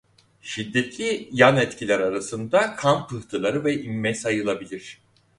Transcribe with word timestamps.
Şiddetli 0.41 1.29
yan 1.31 1.57
etkiler 1.57 1.99
arasında 1.99 2.75
kan 2.75 3.07
pıhtıları 3.07 3.63
ve 3.65 3.81
inme 3.81 4.13
sayılabilir. 4.15 5.01